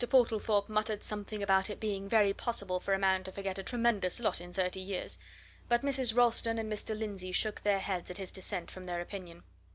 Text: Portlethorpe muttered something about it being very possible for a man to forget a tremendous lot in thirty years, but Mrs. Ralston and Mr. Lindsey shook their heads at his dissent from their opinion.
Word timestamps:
Portlethorpe 0.09 0.67
muttered 0.67 1.03
something 1.03 1.43
about 1.43 1.69
it 1.69 1.79
being 1.79 2.09
very 2.09 2.33
possible 2.33 2.79
for 2.79 2.95
a 2.95 2.97
man 2.97 3.23
to 3.23 3.31
forget 3.31 3.59
a 3.59 3.63
tremendous 3.63 4.19
lot 4.19 4.41
in 4.41 4.51
thirty 4.51 4.79
years, 4.79 5.19
but 5.69 5.83
Mrs. 5.83 6.15
Ralston 6.17 6.57
and 6.57 6.73
Mr. 6.73 6.97
Lindsey 6.97 7.31
shook 7.31 7.61
their 7.61 7.77
heads 7.77 8.09
at 8.09 8.17
his 8.17 8.31
dissent 8.31 8.71
from 8.71 8.87
their 8.87 8.99
opinion. 8.99 9.43